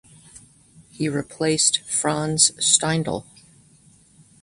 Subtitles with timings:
[0.89, 3.23] He replaced Franz Steindl.